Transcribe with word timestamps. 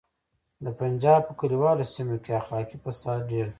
د 0.65 0.67
پنجاب 0.79 1.19
په 1.27 1.33
کلیوالو 1.39 1.89
سیمو 1.93 2.17
کې 2.23 2.31
اخلاقي 2.41 2.77
فساد 2.83 3.19
ډیر 3.31 3.45
دی 3.47 3.49